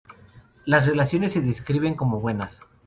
[0.65, 2.59] Las relaciones se describen como buenas.